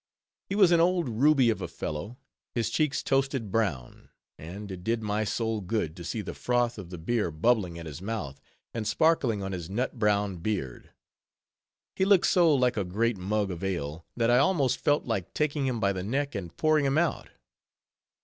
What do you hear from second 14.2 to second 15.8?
I almost felt like taking him